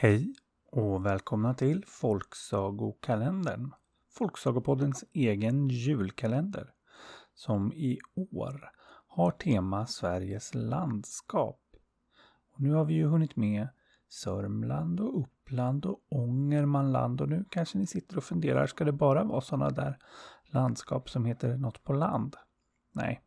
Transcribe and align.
Hej 0.00 0.34
och 0.66 1.06
välkomna 1.06 1.54
till 1.54 1.84
Folksagokalendern. 1.86 3.72
Folksagopoddens 4.10 5.04
egen 5.12 5.68
julkalender. 5.68 6.72
Som 7.34 7.72
i 7.72 7.98
år 8.14 8.70
har 9.06 9.30
tema 9.30 9.86
Sveriges 9.86 10.54
landskap. 10.54 11.60
Och 12.52 12.60
nu 12.60 12.72
har 12.72 12.84
vi 12.84 12.94
ju 12.94 13.06
hunnit 13.06 13.36
med 13.36 13.68
Sörmland 14.08 15.00
och 15.00 15.20
Uppland 15.20 15.86
och 15.86 16.02
Ångermanland 16.08 17.20
och 17.20 17.28
nu 17.28 17.44
kanske 17.50 17.78
ni 17.78 17.86
sitter 17.86 18.16
och 18.16 18.24
funderar, 18.24 18.66
ska 18.66 18.84
det 18.84 18.92
bara 18.92 19.24
vara 19.24 19.40
sådana 19.40 19.70
där 19.70 19.98
landskap 20.44 21.10
som 21.10 21.24
heter 21.24 21.56
något 21.56 21.84
på 21.84 21.92
land? 21.92 22.36
Nej, 22.92 23.22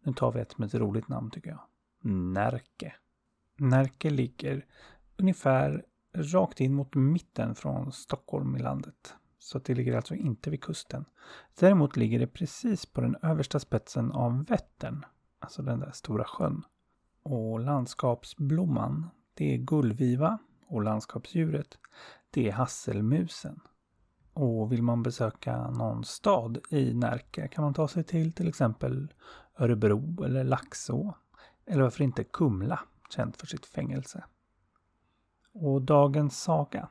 nu 0.00 0.12
tar 0.12 0.32
vi 0.32 0.40
ett 0.40 0.58
med 0.58 0.66
ett 0.66 0.74
roligt 0.74 1.08
namn 1.08 1.30
tycker 1.30 1.50
jag. 1.50 1.62
Närke. 2.32 2.94
Närke 3.56 4.10
ligger 4.10 4.66
ungefär 5.16 5.84
rakt 6.22 6.60
in 6.60 6.74
mot 6.74 6.94
mitten 6.94 7.54
från 7.54 7.92
Stockholm 7.92 8.56
i 8.56 8.62
landet. 8.62 9.14
Så 9.38 9.58
det 9.58 9.74
ligger 9.74 9.96
alltså 9.96 10.14
inte 10.14 10.50
vid 10.50 10.62
kusten. 10.62 11.04
Däremot 11.58 11.96
ligger 11.96 12.18
det 12.18 12.26
precis 12.26 12.86
på 12.86 13.00
den 13.00 13.16
översta 13.22 13.60
spetsen 13.60 14.12
av 14.12 14.44
Vättern. 14.44 15.04
Alltså 15.38 15.62
den 15.62 15.80
där 15.80 15.90
stora 15.90 16.24
sjön. 16.24 16.62
Och 17.22 17.60
landskapsblomman, 17.60 19.10
det 19.34 19.54
är 19.54 19.58
gullviva 19.58 20.38
och 20.66 20.82
landskapsdjuret, 20.82 21.78
det 22.30 22.48
är 22.48 22.52
hasselmusen. 22.52 23.60
Och 24.32 24.72
vill 24.72 24.82
man 24.82 25.02
besöka 25.02 25.70
någon 25.70 26.04
stad 26.04 26.58
i 26.70 26.94
Närke 26.94 27.48
kan 27.48 27.64
man 27.64 27.74
ta 27.74 27.88
sig 27.88 28.04
till 28.04 28.32
till 28.32 28.48
exempel 28.48 29.12
Örebro 29.58 30.24
eller 30.24 30.44
Laxå. 30.44 31.14
Eller 31.66 31.82
varför 31.82 32.04
inte 32.04 32.24
Kumla, 32.24 32.80
känt 33.10 33.36
för 33.36 33.46
sitt 33.46 33.66
fängelse. 33.66 34.24
Och 35.60 35.82
dagens 35.82 36.42
saga 36.42 36.88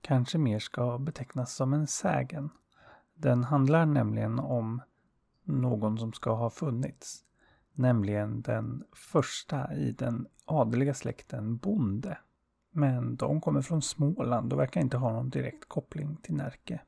kanske 0.00 0.38
mer 0.38 0.58
ska 0.58 0.98
betecknas 0.98 1.54
som 1.54 1.72
en 1.72 1.86
sägen. 1.86 2.50
Den 3.14 3.44
handlar 3.44 3.86
nämligen 3.86 4.38
om 4.38 4.82
någon 5.44 5.98
som 5.98 6.12
ska 6.12 6.34
ha 6.34 6.50
funnits. 6.50 7.24
Nämligen 7.72 8.42
den 8.42 8.84
första 8.92 9.74
i 9.74 9.92
den 9.92 10.26
adliga 10.44 10.94
släkten 10.94 11.56
Bonde. 11.56 12.18
Men 12.70 13.16
de 13.16 13.40
kommer 13.40 13.62
från 13.62 13.82
Småland 13.82 14.52
och 14.52 14.58
verkar 14.58 14.80
inte 14.80 14.96
ha 14.96 15.12
någon 15.12 15.30
direkt 15.30 15.68
koppling 15.68 16.16
till 16.16 16.34
Närke. 16.34 16.80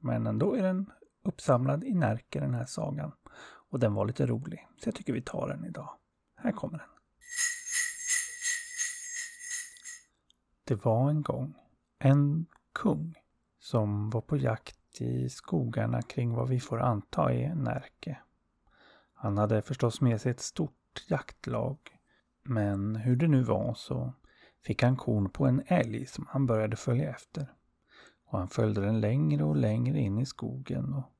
Men 0.00 0.26
ändå 0.26 0.54
är 0.54 0.62
den 0.62 0.92
uppsamlad 1.24 1.84
i 1.84 1.94
Närke 1.94 2.40
den 2.40 2.54
här 2.54 2.64
sagan. 2.66 3.12
Och 3.70 3.78
den 3.78 3.94
var 3.94 4.06
lite 4.06 4.26
rolig, 4.26 4.68
så 4.76 4.88
jag 4.88 4.94
tycker 4.94 5.12
vi 5.12 5.22
tar 5.22 5.48
den 5.48 5.64
idag. 5.64 5.90
Här 6.36 6.52
kommer 6.52 6.78
den. 6.78 6.88
Det 10.68 10.84
var 10.84 11.10
en 11.10 11.22
gång 11.22 11.54
en 11.98 12.46
kung 12.72 13.14
som 13.58 14.10
var 14.10 14.20
på 14.20 14.36
jakt 14.36 15.00
i 15.00 15.28
skogarna 15.28 16.02
kring 16.02 16.34
vad 16.34 16.48
vi 16.48 16.60
får 16.60 16.80
anta 16.80 17.32
är 17.32 17.54
Närke. 17.54 18.18
Han 19.14 19.38
hade 19.38 19.62
förstås 19.62 20.00
med 20.00 20.20
sig 20.20 20.30
ett 20.30 20.40
stort 20.40 21.06
jaktlag. 21.08 21.78
Men 22.42 22.96
hur 22.96 23.16
det 23.16 23.28
nu 23.28 23.42
var 23.42 23.74
så 23.74 24.12
fick 24.62 24.82
han 24.82 24.96
korn 24.96 25.30
på 25.30 25.46
en 25.46 25.62
älg 25.66 26.06
som 26.06 26.26
han 26.28 26.46
började 26.46 26.76
följa 26.76 27.10
efter. 27.10 27.52
Och 28.24 28.38
han 28.38 28.48
följde 28.48 28.80
den 28.80 29.00
längre 29.00 29.44
och 29.44 29.56
längre 29.56 29.98
in 29.98 30.18
i 30.18 30.26
skogen 30.26 30.94
och 30.94 31.12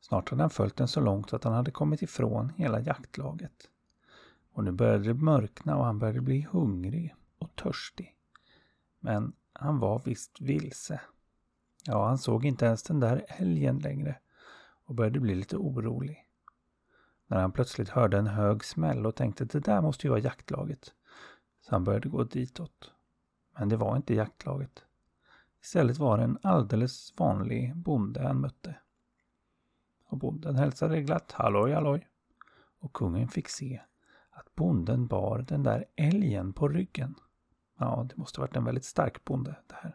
snart 0.00 0.30
hade 0.30 0.42
han 0.42 0.50
följt 0.50 0.76
den 0.76 0.88
så 0.88 1.00
långt 1.00 1.32
att 1.32 1.44
han 1.44 1.52
hade 1.52 1.70
kommit 1.70 2.02
ifrån 2.02 2.52
hela 2.56 2.80
jaktlaget. 2.80 3.70
Och 4.52 4.64
nu 4.64 4.72
började 4.72 5.04
det 5.04 5.14
mörkna 5.14 5.76
och 5.76 5.84
han 5.84 5.98
började 5.98 6.20
bli 6.20 6.46
hungrig 6.50 7.14
och 7.38 7.56
törstig. 7.56 8.16
Men 9.04 9.32
han 9.52 9.78
var 9.78 10.02
visst 10.04 10.40
vilse. 10.40 11.00
Ja, 11.84 12.06
han 12.06 12.18
såg 12.18 12.44
inte 12.44 12.66
ens 12.66 12.82
den 12.82 13.00
där 13.00 13.24
älgen 13.28 13.78
längre 13.78 14.18
och 14.84 14.94
började 14.94 15.20
bli 15.20 15.34
lite 15.34 15.56
orolig. 15.56 16.28
När 17.26 17.40
han 17.40 17.52
plötsligt 17.52 17.88
hörde 17.88 18.18
en 18.18 18.26
hög 18.26 18.64
smäll 18.64 19.06
och 19.06 19.14
tänkte 19.14 19.44
att 19.44 19.50
det 19.50 19.60
där 19.60 19.80
måste 19.80 20.06
ju 20.06 20.10
vara 20.10 20.20
jaktlaget. 20.20 20.94
Så 21.60 21.74
han 21.74 21.84
började 21.84 22.08
gå 22.08 22.24
ditåt. 22.24 22.92
Men 23.58 23.68
det 23.68 23.76
var 23.76 23.96
inte 23.96 24.14
jaktlaget. 24.14 24.84
Istället 25.62 25.98
var 25.98 26.18
det 26.18 26.24
en 26.24 26.38
alldeles 26.42 27.14
vanlig 27.18 27.76
bonde 27.76 28.22
han 28.22 28.40
mötte. 28.40 28.74
Och 30.04 30.18
bonden 30.18 30.56
hälsade 30.56 31.02
glatt 31.02 31.32
halloj 31.32 31.72
halloj. 31.72 32.08
Och 32.78 32.92
kungen 32.92 33.28
fick 33.28 33.48
se 33.48 33.80
att 34.30 34.54
bonden 34.54 35.06
bar 35.06 35.38
den 35.48 35.62
där 35.62 35.84
älgen 35.96 36.52
på 36.52 36.68
ryggen. 36.68 37.14
Ja, 37.78 38.06
det 38.08 38.16
måste 38.16 38.40
varit 38.40 38.56
en 38.56 38.64
väldigt 38.64 38.84
stark 38.84 39.24
bonde 39.24 39.56
det 39.66 39.74
här. 39.74 39.94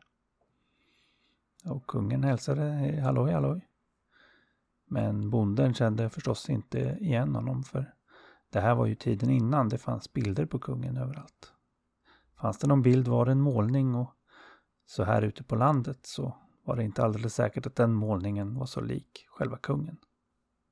Och 1.65 1.88
kungen 1.88 2.23
hälsade 2.23 2.61
halloj 3.03 3.31
halloj. 3.31 3.67
Men 4.85 5.29
bonden 5.29 5.73
kände 5.73 6.09
förstås 6.09 6.49
inte 6.49 6.97
igen 6.99 7.35
honom 7.35 7.63
för 7.63 7.93
det 8.49 8.59
här 8.59 8.75
var 8.75 8.85
ju 8.85 8.95
tiden 8.95 9.29
innan 9.29 9.69
det 9.69 9.77
fanns 9.77 10.13
bilder 10.13 10.45
på 10.45 10.59
kungen 10.59 10.97
överallt. 10.97 11.53
Fanns 12.41 12.57
det 12.57 12.67
någon 12.67 12.81
bild 12.81 13.07
var 13.07 13.25
det 13.25 13.31
en 13.31 13.41
målning 13.41 13.95
och 13.95 14.13
så 14.85 15.03
här 15.03 15.21
ute 15.21 15.44
på 15.44 15.55
landet 15.55 16.05
så 16.05 16.35
var 16.63 16.75
det 16.75 16.83
inte 16.83 17.03
alldeles 17.03 17.35
säkert 17.35 17.65
att 17.65 17.75
den 17.75 17.94
målningen 17.94 18.55
var 18.55 18.65
så 18.65 18.81
lik 18.81 19.25
själva 19.29 19.57
kungen. 19.57 19.97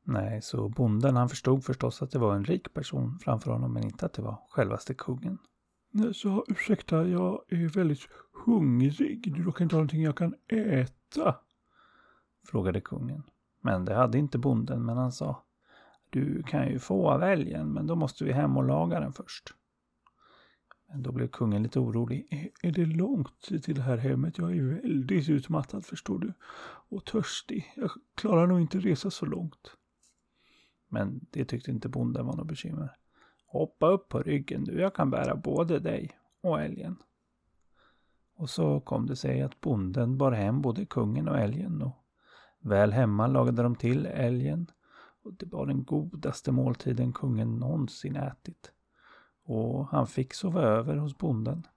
Nej, 0.03 0.41
så 0.41 0.69
bonden 0.69 1.15
han 1.15 1.29
förstod 1.29 1.63
förstås 1.63 2.01
att 2.01 2.11
det 2.11 2.19
var 2.19 2.35
en 2.35 2.45
rik 2.45 2.73
person 2.73 3.19
framför 3.19 3.51
honom 3.51 3.73
men 3.73 3.83
inte 3.83 4.05
att 4.05 4.13
det 4.13 4.21
var 4.21 4.41
självaste 4.49 4.93
kungen. 4.93 5.37
Så 6.13 6.45
ursäkta, 6.47 7.07
jag 7.07 7.41
är 7.47 7.69
väldigt 7.69 8.09
hungrig. 8.45 9.33
Du 9.35 9.43
råkar 9.43 9.63
inte 9.63 9.75
ha 9.75 9.79
någonting 9.79 10.03
jag 10.03 10.17
kan 10.17 10.35
äta? 10.47 11.35
Frågade 12.45 12.81
kungen. 12.81 13.23
Men 13.61 13.85
det 13.85 13.93
hade 13.93 14.17
inte 14.17 14.37
bonden, 14.37 14.85
men 14.85 14.97
han 14.97 15.11
sa. 15.11 15.43
Du 16.09 16.43
kan 16.43 16.67
ju 16.67 16.79
få 16.79 17.09
av 17.09 17.23
älgen, 17.23 17.73
men 17.73 17.87
då 17.87 17.95
måste 17.95 18.23
vi 18.23 18.31
hem 18.31 18.57
och 18.57 18.63
laga 18.63 18.99
den 18.99 19.13
först. 19.13 19.53
Men 20.87 21.03
då 21.03 21.11
blev 21.11 21.27
kungen 21.27 21.63
lite 21.63 21.79
orolig. 21.79 22.27
Är, 22.29 22.67
är 22.67 22.71
det 22.71 22.85
långt 22.85 23.41
till 23.63 23.75
det 23.75 23.81
här 23.81 23.97
hemmet? 23.97 24.37
Jag 24.37 24.57
är 24.57 24.63
väldigt 24.63 25.29
utmattad, 25.29 25.85
förstår 25.85 26.19
du. 26.19 26.33
Och 26.89 27.05
törstig. 27.05 27.73
Jag 27.75 27.91
klarar 28.15 28.47
nog 28.47 28.61
inte 28.61 28.79
resa 28.79 29.11
så 29.11 29.25
långt. 29.25 29.77
Men 30.87 31.19
det 31.31 31.45
tyckte 31.45 31.71
inte 31.71 31.89
bonden 31.89 32.25
var 32.25 32.35
något 32.35 32.47
bekymmer. 32.47 32.97
Hoppa 33.59 33.87
upp 33.87 34.09
på 34.09 34.21
ryggen 34.21 34.63
du, 34.63 34.79
jag 34.81 34.93
kan 34.93 35.09
bära 35.09 35.35
både 35.35 35.79
dig 35.79 36.11
och 36.41 36.61
älgen. 36.61 36.97
Och 38.35 38.49
så 38.49 38.79
kom 38.79 39.05
det 39.05 39.15
sig 39.15 39.41
att 39.41 39.61
bonden 39.61 40.17
bar 40.17 40.31
hem 40.31 40.61
både 40.61 40.85
kungen 40.85 41.27
och 41.27 41.39
älgen 41.39 41.81
och 41.81 42.05
väl 42.59 42.93
hemma 42.93 43.27
lagade 43.27 43.63
de 43.63 43.75
till 43.75 44.05
älgen 44.05 44.67
och 45.23 45.33
det 45.33 45.45
var 45.45 45.65
den 45.65 45.83
godaste 45.83 46.51
måltiden 46.51 47.13
kungen 47.13 47.55
någonsin 47.55 48.15
ätit. 48.15 48.71
Och 49.45 49.87
han 49.87 50.07
fick 50.07 50.33
sova 50.33 50.61
över 50.61 50.95
hos 50.95 51.17
bonden. 51.17 51.67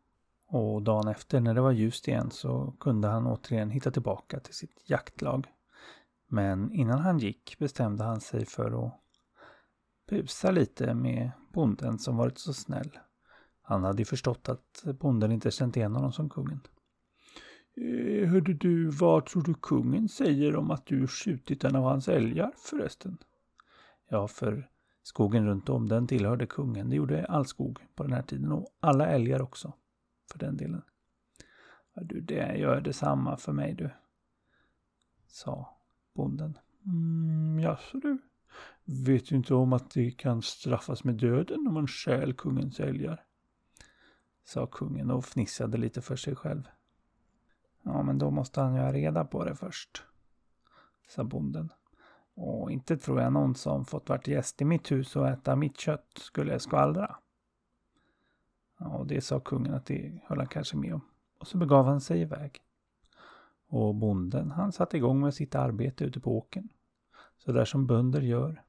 Och 0.46 0.82
dagen 0.82 1.08
efter 1.08 1.40
när 1.40 1.54
det 1.54 1.60
var 1.60 1.72
ljust 1.72 2.08
igen 2.08 2.30
så 2.30 2.74
kunde 2.80 3.08
han 3.08 3.26
återigen 3.26 3.70
hitta 3.70 3.90
tillbaka 3.90 4.40
till 4.40 4.54
sitt 4.54 4.90
jaktlag. 4.90 5.46
Men 6.26 6.72
innan 6.72 6.98
han 6.98 7.18
gick 7.18 7.58
bestämde 7.58 8.04
han 8.04 8.20
sig 8.20 8.46
för 8.46 8.86
att 8.86 8.92
busa 10.08 10.50
lite 10.50 10.94
med 10.94 11.30
bonden 11.58 11.98
som 11.98 12.16
varit 12.16 12.38
så 12.38 12.52
snäll. 12.52 12.98
Han 13.62 13.84
hade 13.84 13.98
ju 13.98 14.04
förstått 14.04 14.48
att 14.48 14.84
bonden 15.00 15.32
inte 15.32 15.50
känt 15.50 15.76
igen 15.76 15.94
honom 15.94 16.12
som 16.12 16.30
kungen. 16.30 16.60
Eh, 17.76 18.28
hörde 18.28 18.54
du, 18.54 18.88
vad 18.88 19.26
tror 19.26 19.42
du 19.42 19.54
kungen 19.54 20.08
säger 20.08 20.56
om 20.56 20.70
att 20.70 20.86
du 20.86 21.06
skjutit 21.06 21.64
en 21.64 21.76
av 21.76 21.84
hans 21.84 22.08
älgar 22.08 22.52
förresten? 22.56 23.18
Ja, 24.08 24.28
för 24.28 24.70
skogen 25.02 25.46
runt 25.46 25.68
om 25.68 25.88
den 25.88 26.06
tillhörde 26.06 26.46
kungen. 26.46 26.90
Det 26.90 26.96
gjorde 26.96 27.26
all 27.26 27.46
skog 27.46 27.78
på 27.94 28.02
den 28.02 28.12
här 28.12 28.22
tiden 28.22 28.52
och 28.52 28.68
alla 28.80 29.06
älgar 29.06 29.42
också, 29.42 29.72
för 30.32 30.38
den 30.38 30.56
delen. 30.56 30.82
Ja, 31.94 32.02
du, 32.02 32.20
det 32.20 32.56
gör 32.58 32.80
detsamma 32.80 33.36
för 33.36 33.52
mig 33.52 33.74
du, 33.74 33.90
sa 35.26 35.78
bonden. 36.14 36.58
Mm, 36.86 37.60
jaså 37.60 37.98
du, 37.98 38.18
Vet 38.90 39.28
du 39.28 39.36
inte 39.36 39.54
om 39.54 39.72
att 39.72 39.90
det 39.90 40.10
kan 40.10 40.42
straffas 40.42 41.04
med 41.04 41.14
döden 41.14 41.66
om 41.66 41.74
man 41.74 41.86
stjäl 41.86 42.34
kungens 42.34 42.80
älgar? 42.80 43.24
Sa 44.44 44.66
kungen 44.66 45.10
och 45.10 45.24
fnissade 45.24 45.78
lite 45.78 46.02
för 46.02 46.16
sig 46.16 46.36
själv. 46.36 46.68
Ja, 47.82 48.02
men 48.02 48.18
då 48.18 48.30
måste 48.30 48.60
han 48.60 48.74
ju 48.74 48.80
ha 48.80 48.92
reda 48.92 49.24
på 49.24 49.44
det 49.44 49.54
först. 49.54 50.02
Sa 51.08 51.24
bonden. 51.24 51.72
Och 52.34 52.70
inte 52.70 52.96
tror 52.96 53.20
jag 53.20 53.32
någon 53.32 53.54
som 53.54 53.84
fått 53.84 54.08
vart 54.08 54.28
gäst 54.28 54.62
i 54.62 54.64
mitt 54.64 54.90
hus 54.90 55.16
och 55.16 55.28
äta 55.28 55.56
mitt 55.56 55.78
kött 55.78 56.08
skulle 56.16 56.58
skvallra. 56.58 57.16
Ja, 58.78 58.86
och 58.86 59.06
det 59.06 59.20
sa 59.20 59.40
kungen 59.40 59.74
att 59.74 59.86
det 59.86 60.20
höll 60.24 60.38
han 60.38 60.48
kanske 60.48 60.76
med 60.76 60.94
om. 60.94 61.00
Och 61.38 61.46
så 61.46 61.58
begav 61.58 61.84
han 61.84 62.00
sig 62.00 62.20
iväg. 62.20 62.60
Och 63.66 63.94
bonden 63.94 64.50
han 64.50 64.72
satte 64.72 64.96
igång 64.96 65.20
med 65.20 65.34
sitt 65.34 65.54
arbete 65.54 66.04
ute 66.04 66.20
på 66.20 66.38
åken. 66.38 66.68
Så 67.38 67.52
där 67.52 67.64
som 67.64 67.86
bönder 67.86 68.20
gör. 68.20 68.64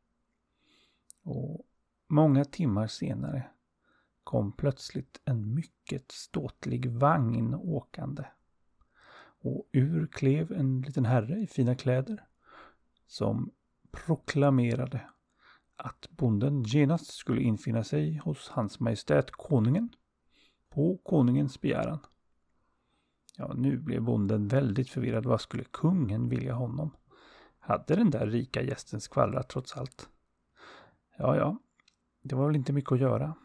Och 1.29 1.65
många 2.07 2.45
timmar 2.45 2.87
senare 2.87 3.49
kom 4.23 4.51
plötsligt 4.51 5.21
en 5.25 5.53
mycket 5.53 6.11
ståtlig 6.11 6.91
vagn 6.91 7.55
åkande. 7.55 8.23
Och 9.41 9.69
ur 9.71 10.07
klev 10.07 10.51
en 10.51 10.81
liten 10.81 11.05
herre 11.05 11.39
i 11.39 11.47
fina 11.47 11.75
kläder 11.75 12.27
som 13.07 13.51
proklamerade 13.91 15.01
att 15.75 16.09
bonden 16.09 16.63
genast 16.63 17.13
skulle 17.13 17.41
infinna 17.41 17.83
sig 17.83 18.17
hos 18.17 18.49
hans 18.49 18.79
majestät 18.79 19.31
konungen 19.31 19.89
på 20.69 20.97
konungens 20.97 21.61
begäran. 21.61 21.99
Ja, 23.37 23.53
nu 23.55 23.77
blev 23.77 24.01
bonden 24.01 24.47
väldigt 24.47 24.89
förvirrad. 24.89 25.25
Vad 25.25 25.41
skulle 25.41 25.63
kungen 25.63 26.29
vilja 26.29 26.53
honom? 26.53 26.91
Hade 27.59 27.95
den 27.95 28.09
där 28.09 28.27
rika 28.27 28.61
gästen 28.61 29.01
skvallrat 29.01 29.49
trots 29.49 29.77
allt? 29.77 30.09
Ja, 31.21 31.35
ja, 31.35 31.57
det 32.21 32.35
var 32.35 32.47
väl 32.47 32.55
inte 32.55 32.73
mycket 32.73 32.91
att 32.91 32.99
göra. 32.99 33.35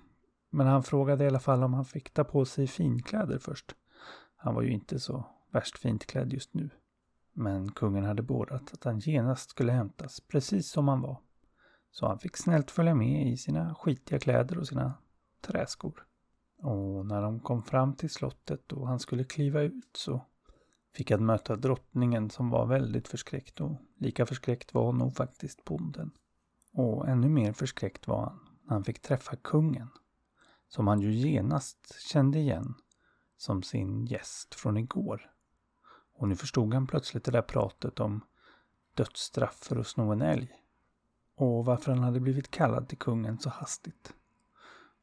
Men 0.50 0.66
han 0.66 0.82
frågade 0.82 1.24
i 1.24 1.26
alla 1.26 1.40
fall 1.40 1.62
om 1.62 1.74
han 1.74 1.84
fick 1.84 2.10
ta 2.10 2.24
på 2.24 2.44
sig 2.44 2.66
finkläder 2.66 3.38
först. 3.38 3.74
Han 4.36 4.54
var 4.54 4.62
ju 4.62 4.70
inte 4.70 5.00
så 5.00 5.24
värst 5.50 5.78
fint 5.78 6.06
klädd 6.06 6.32
just 6.32 6.54
nu. 6.54 6.70
Men 7.32 7.72
kungen 7.72 8.04
hade 8.04 8.22
beordrat 8.22 8.72
att 8.72 8.84
han 8.84 8.98
genast 8.98 9.50
skulle 9.50 9.72
hämtas 9.72 10.20
precis 10.20 10.70
som 10.70 10.88
han 10.88 11.00
var. 11.00 11.20
Så 11.90 12.06
han 12.06 12.18
fick 12.18 12.36
snällt 12.36 12.70
följa 12.70 12.94
med 12.94 13.26
i 13.26 13.36
sina 13.36 13.74
skitiga 13.74 14.18
kläder 14.18 14.58
och 14.58 14.68
sina 14.68 14.94
träskor. 15.40 16.06
Och 16.58 17.06
när 17.06 17.22
de 17.22 17.40
kom 17.40 17.62
fram 17.62 17.94
till 17.94 18.10
slottet 18.10 18.72
och 18.72 18.88
han 18.88 19.00
skulle 19.00 19.24
kliva 19.24 19.62
ut 19.62 19.96
så 19.96 20.20
fick 20.92 21.10
han 21.10 21.26
möta 21.26 21.56
drottningen 21.56 22.30
som 22.30 22.50
var 22.50 22.66
väldigt 22.66 23.08
förskräckt 23.08 23.60
och 23.60 23.76
lika 23.98 24.26
förskräckt 24.26 24.74
var 24.74 24.92
nog 24.92 25.16
faktiskt 25.16 25.64
bonden. 25.64 26.10
Och 26.74 27.08
ännu 27.08 27.28
mer 27.28 27.52
förskräckt 27.52 28.08
var 28.08 28.20
han 28.20 28.40
när 28.64 28.72
han 28.72 28.84
fick 28.84 29.02
träffa 29.02 29.36
kungen, 29.36 29.88
som 30.68 30.86
han 30.86 31.00
ju 31.00 31.12
genast 31.12 32.00
kände 32.00 32.38
igen 32.38 32.74
som 33.36 33.62
sin 33.62 34.06
gäst 34.06 34.54
från 34.54 34.76
igår. 34.76 35.30
Och 36.14 36.28
nu 36.28 36.36
förstod 36.36 36.74
han 36.74 36.86
plötsligt 36.86 37.24
det 37.24 37.32
där 37.32 37.42
pratet 37.42 38.00
om 38.00 38.20
dödsstraff 38.94 39.54
för 39.54 39.76
att 39.76 39.86
sno 39.86 40.12
en 40.12 40.22
älg. 40.22 40.52
Och 41.36 41.64
varför 41.64 41.92
han 41.92 42.02
hade 42.02 42.20
blivit 42.20 42.50
kallad 42.50 42.88
till 42.88 42.98
kungen 42.98 43.38
så 43.38 43.50
hastigt. 43.50 44.14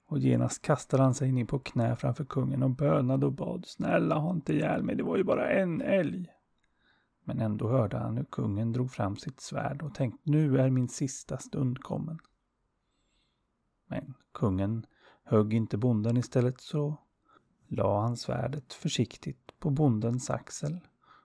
Och 0.05 0.19
genast 0.19 0.61
kastade 0.61 1.03
han 1.03 1.13
sig 1.13 1.31
ner 1.31 1.45
på 1.45 1.59
knä 1.59 1.95
framför 1.95 2.25
kungen 2.25 2.63
och 2.63 2.69
bönade 2.69 3.25
och 3.25 3.33
bad. 3.33 3.65
Snälla 3.65 4.15
ha 4.15 4.31
inte 4.31 4.53
ihjäl 4.53 4.83
mig, 4.83 4.95
det 4.95 5.03
var 5.03 5.17
ju 5.17 5.23
bara 5.23 5.49
en 5.49 5.81
älg. 5.81 6.31
Men 7.23 7.39
ändå 7.39 7.69
hörde 7.69 7.97
han 7.97 8.17
hur 8.17 8.23
kungen 8.23 8.71
drog 8.71 8.91
fram 8.91 9.17
sitt 9.17 9.39
svärd 9.39 9.81
och 9.81 9.95
tänkte 9.95 10.31
nu 10.31 10.59
är 10.59 10.69
min 10.69 10.89
sista 10.89 11.37
stund 11.37 11.79
kommen. 11.79 12.19
Men 13.87 14.13
kungen 14.31 14.85
högg 15.23 15.53
inte 15.53 15.77
bonden 15.77 16.17
istället 16.17 16.61
så 16.61 16.97
la 17.67 18.01
han 18.01 18.17
svärdet 18.17 18.73
försiktigt 18.73 19.59
på 19.59 19.69
bondens 19.69 20.29
axel 20.29 20.79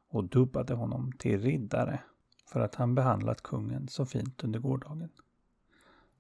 och 0.09 0.25
dubbade 0.25 0.75
honom 0.75 1.13
till 1.13 1.41
riddare 1.41 2.01
för 2.47 2.61
att 2.61 2.75
han 2.75 2.95
behandlat 2.95 3.43
kungen 3.43 3.89
så 3.89 4.07
fint 4.07 4.45
under 4.45 4.61
gårdagen. 4.61 5.11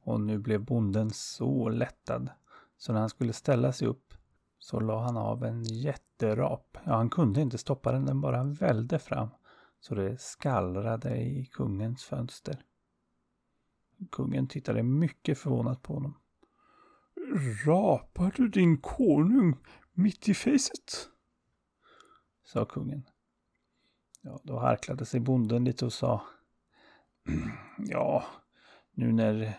Och 0.01 0.21
nu 0.21 0.39
blev 0.39 0.65
bonden 0.65 1.11
så 1.11 1.69
lättad 1.69 2.31
så 2.77 2.93
när 2.93 3.01
han 3.01 3.09
skulle 3.09 3.33
ställa 3.33 3.73
sig 3.73 3.89
upp 3.89 4.15
så 4.59 4.81
la 4.81 5.03
han 5.03 5.17
av 5.17 5.45
en 5.45 5.63
jätterap. 5.65 6.79
Ja, 6.85 6.97
han 6.97 7.11
kunde 7.11 7.41
inte 7.41 7.59
stoppa 7.59 7.93
den, 7.93 8.07
den 8.07 8.21
bara 8.21 8.45
välde 8.45 8.99
fram 8.99 9.29
så 9.81 9.95
det 9.95 10.21
skallrade 10.21 11.17
i 11.17 11.47
kungens 11.53 12.05
fönster. 12.05 12.65
Kungen 14.13 14.49
tittade 14.49 14.83
mycket 14.83 15.39
förvånat 15.39 15.83
på 15.83 15.95
honom. 15.95 16.15
Rapar 17.67 18.33
du 18.37 18.49
din 18.49 18.79
konung 18.79 19.57
mitt 19.93 20.29
i 20.29 20.35
fejset? 20.35 21.09
sa 22.45 22.65
kungen. 22.65 23.03
Ja, 24.23 24.41
då 24.43 24.59
harklade 24.59 25.07
sig 25.07 25.21
bonden 25.21 25.65
lite 25.65 25.85
och 25.85 25.93
sa 25.93 26.23
Ja, 27.79 28.25
nu 28.95 29.13
när 29.13 29.59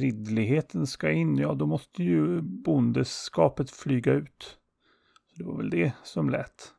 ridligheten 0.00 0.86
ska 0.86 1.10
in, 1.10 1.36
ja 1.36 1.54
då 1.54 1.66
måste 1.66 2.02
ju 2.02 2.40
bondeskapet 2.40 3.70
flyga 3.70 4.12
ut. 4.12 4.58
Så 5.26 5.38
det 5.38 5.44
var 5.44 5.56
väl 5.56 5.70
det 5.70 5.92
som 6.04 6.30
lät. 6.30 6.74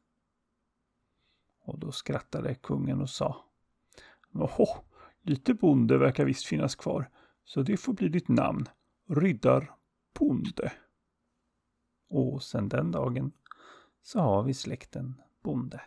Och 1.69 1.79
då 1.79 1.91
skrattade 1.91 2.55
kungen 2.55 3.01
och 3.01 3.09
sa 3.09 3.45
Åhå, 4.33 4.67
lite 5.21 5.53
bonde 5.53 5.97
verkar 5.97 6.25
visst 6.25 6.45
finnas 6.45 6.75
kvar, 6.75 7.09
så 7.43 7.61
det 7.61 7.77
får 7.77 7.93
bli 7.93 8.09
ditt 8.09 8.27
namn, 8.27 8.65
Riddar 9.09 9.75
Bonde. 10.19 10.71
Och 12.09 12.43
sedan 12.43 12.69
den 12.69 12.91
dagen 12.91 13.31
så 14.01 14.19
har 14.19 14.43
vi 14.43 14.53
släkten 14.53 15.21
Bonde. 15.43 15.81